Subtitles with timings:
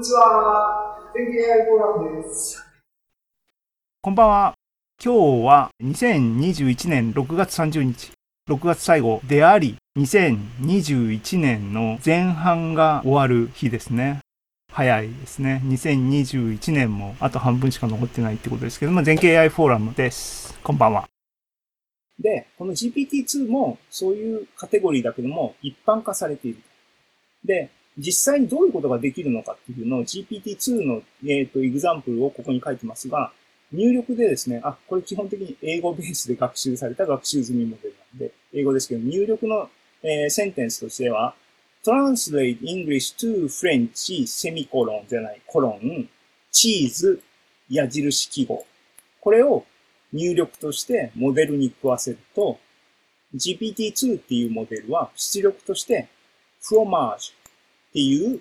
[0.00, 0.96] にちは。
[1.12, 2.64] 天気 AI フォーラムです。
[4.00, 4.54] こんばんは。
[5.04, 8.12] 今日は2021年6月30日、
[8.48, 14.20] 6月最後であり、2021年の前半が終わる日ですね。
[14.72, 15.60] 早いですね。
[15.66, 20.58] 2021年もあと半分しか残ってないってことですけども、全景 AI フォーラムです。
[20.62, 21.06] こんばんは。
[22.18, 26.62] で、この GPT-2 もそういうカテゴリーだけども一般化されている。
[27.44, 33.32] で、実際にどういうことができるのかっていうのを GPT-2 の、えっ、ー、と、エグザンプルをここに書いてますが、
[33.72, 39.68] 入力でですね、あ、これ基本的に英語ベースで学習された学習済みモデルなんで、英語ですけど、入力の、
[40.02, 41.34] えー、センテンスとしては、
[41.84, 46.08] translate English to French セミコロンじゃない、コロン、
[46.50, 47.22] チーズ、
[47.68, 48.66] 矢印記号。
[49.20, 49.64] これを
[50.12, 52.58] 入力としてモデルに食わせると、
[53.34, 56.08] GPT-2 っていうモデルは出力として
[56.62, 57.39] フロマージュ
[57.90, 58.40] っていう、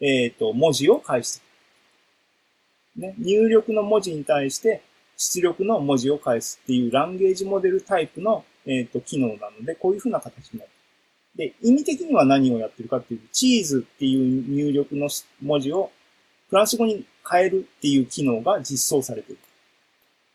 [0.00, 1.42] えっ、ー、と、文字を返す。
[2.96, 4.82] ね、入力の文字に対して
[5.16, 10.70] 出力の文字を返すっていうランゲージモデルタイプの、えっ、ー、と、機能なので、こういうふうな形になる。
[11.36, 15.08] で、意味的には何をやってるかっていうと、チーズっていう入力の
[15.40, 15.90] 文字を
[16.48, 19.40] フランス語に変えるっていう機能が実装されている。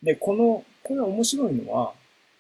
[0.02, 1.94] で、この、これ面白いのは、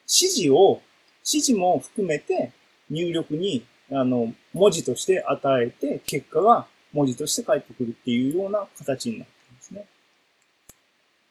[0.03, 0.81] 指示を、
[1.19, 2.51] 指示も含めて
[2.89, 9.85] 入力に、あの、文字として与えて、結果が文字として返ってくるっていうような形になってるんですね。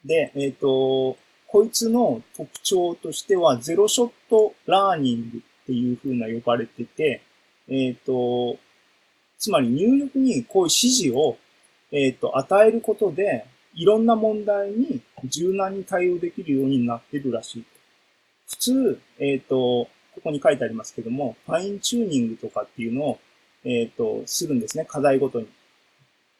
[0.05, 7.21] で、えっ、ー、と、こいつの特徴としては、ゼロショットラーニングっていう風な呼ばれてて、
[7.67, 8.57] えっ、ー、と、
[9.37, 11.37] つまり入力にこういう指示を、
[11.91, 17.65] えっ、ー、と、与えることで、いろんな問題に柔軟に対応できるようになってるらしい。
[18.49, 19.87] 普通、えっ、ー、と、
[20.17, 23.19] ここに書いてありますけども、ファインチューニングとかっていうのを、
[23.63, 24.85] えっ、と、するんですね。
[24.85, 25.47] 課題ごとに。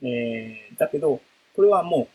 [0.01, 1.21] えー、だけど、
[1.55, 2.07] これはも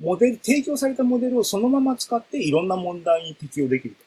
[0.00, 4.04] う、モデル、提供されたモデルをそのまま使っていろんな問題に適用できると。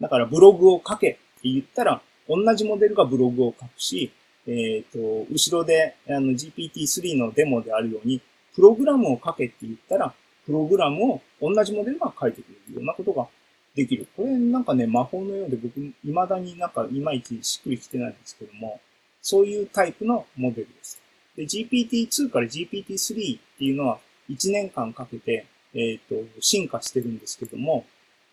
[0.00, 4.10] だからブログを書けって言ったら、同じモデルがブログを書くし、
[4.46, 8.20] えっ、ー、と、後ろであの GPT-3 のデモであるように、
[8.54, 10.14] プログラムを書けって言ったら、
[10.46, 13.28] プログラムを同じモデルが書いてくれるようなことが
[13.78, 14.08] できる。
[14.16, 15.94] これなんかね、魔法のようで僕、未
[16.28, 18.80] だになんかいまいちしっくりきてないんですけども、
[19.22, 21.00] そういうタイプのモデルです。
[21.36, 27.86] で、GPT-2 から GPT-3 っていうのは1年間かけて、えっ、ー、と、進化してるんですけども、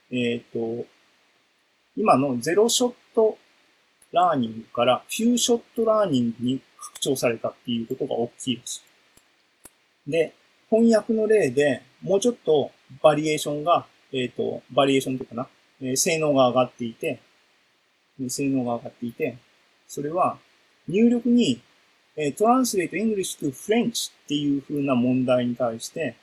[0.09, 0.87] えっ、ー、と、
[1.95, 3.37] 今のゼロショット
[4.11, 8.83] ラーニングからフューショットラーニングに拡張されたっていうことが大きいです。
[10.07, 10.33] で、
[10.71, 12.71] 翻訳の例でもうちょっと
[13.03, 13.85] バリエーションが、
[14.15, 15.47] えっ、ー、と、バリエーションというかな、
[15.81, 17.19] えー、性能が上がっていて、
[18.29, 19.37] 性能が上がっていて、
[19.87, 20.37] それは
[20.87, 21.61] 入力に、
[22.15, 26.15] えー、translate English to French っていう風な問題に対して、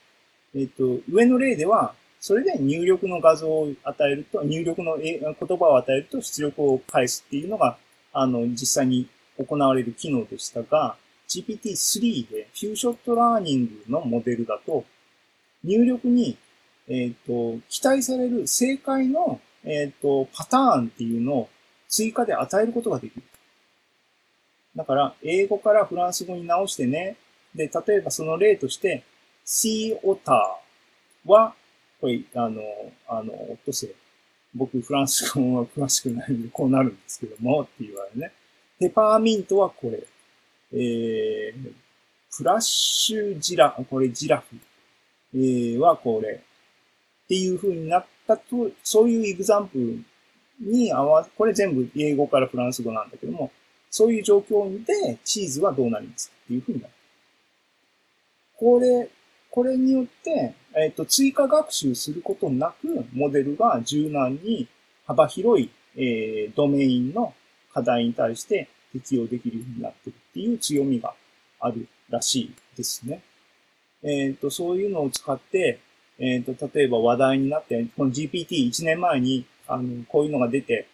[0.55, 1.93] えっ、ー、と、上の例では
[2.23, 7.77] それで入力の画像を与えると、入力の言葉を与えると出力を返すっていうのが、
[8.13, 10.95] あの、実際に行われる機能でしたが、
[11.27, 14.85] GPT-3 でフューショットラーニングのモデルだと、
[15.65, 16.37] 入力に、
[16.87, 17.13] えっ、ー、
[17.57, 21.49] と、期待される正解の、えっ、ー、と、パターンっていうのを
[21.87, 23.23] 追加で与えることができる。
[24.75, 27.15] だから、英語からフランス語に直してね。
[27.55, 29.03] で、例えばその例として、
[29.45, 30.31] sea otter
[31.25, 31.53] は
[32.03, 32.61] これ、あの、
[33.07, 33.95] あの、オットセイ。
[34.53, 38.33] 僕、フランス語は詳しくないんで、こうなるんですけども、って言われるね。
[38.77, 40.03] ペパーミントはこれ。
[40.73, 41.73] えー、
[42.29, 44.57] フラッシュジラ、これジラフ、
[45.33, 46.41] えー、はこれ。
[47.25, 50.03] っていう風になったと、そういうエグザンプル
[50.59, 53.51] に合わ、これ全部英語からフランス語なんだけども、
[53.89, 56.93] そういう状況でチーズはどうなりますかっていう風になる。
[58.57, 59.09] これ、
[59.49, 64.67] これによって、えっ、ー、と、追加学習することなく、モデルが柔軟に
[65.05, 67.33] 幅広い、えー、ドメインの
[67.71, 71.13] 課題に対して適用できるようになってるっていう強みが
[71.59, 73.21] あるらしいですね。
[74.01, 75.79] えっ、ー、と、そういうのを使って、
[76.19, 80.87] えっ、ー、と、例えば話題になって、この GPT1 年前に、あの、こういうのが出て、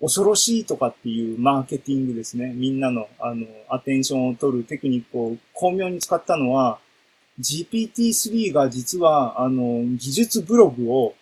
[0.00, 2.52] 恐ろしいとかっていうマーケティングですね。
[2.54, 6.78] みんなの、あの、アテンションを取るテクニックを巧妙に使ったのは、
[7.40, 11.14] GPT-3 が実は、あの、技術ブログを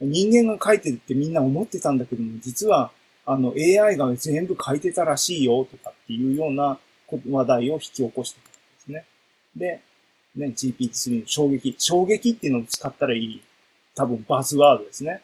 [0.00, 2.90] 人間が書いてるってみんな思ってたんだけども、実は、
[3.26, 6.78] あの、AI が全部書いてたらしいよとかっていうような
[7.30, 9.04] 話題を引き起こしてたんですね。
[9.56, 9.80] で、
[10.36, 11.74] ね、GPT-3 の衝撃。
[11.78, 13.42] 衝撃っていうのを使ったらいい、
[13.94, 15.22] 多分バズワードですね。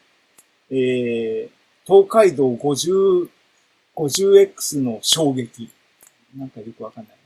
[0.69, 1.49] えー、
[1.85, 3.29] 東海道50、
[3.95, 5.69] 50X の衝撃。
[6.35, 7.20] なんかよくわかんない。